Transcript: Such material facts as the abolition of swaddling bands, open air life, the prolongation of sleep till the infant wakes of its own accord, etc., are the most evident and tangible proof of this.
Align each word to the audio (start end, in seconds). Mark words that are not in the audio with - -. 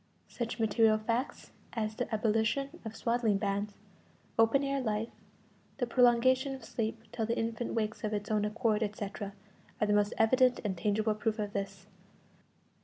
Such 0.29 0.59
material 0.59 0.97
facts 0.97 1.51
as 1.73 1.93
the 1.93 2.11
abolition 2.11 2.79
of 2.83 2.95
swaddling 2.95 3.37
bands, 3.37 3.75
open 4.39 4.63
air 4.63 4.81
life, 4.81 5.11
the 5.77 5.85
prolongation 5.85 6.55
of 6.55 6.65
sleep 6.65 7.03
till 7.11 7.27
the 7.27 7.37
infant 7.37 7.75
wakes 7.75 8.03
of 8.03 8.11
its 8.11 8.31
own 8.31 8.43
accord, 8.43 8.81
etc., 8.81 9.33
are 9.79 9.85
the 9.85 9.93
most 9.93 10.15
evident 10.17 10.59
and 10.63 10.75
tangible 10.75 11.13
proof 11.13 11.37
of 11.37 11.53
this. 11.53 11.85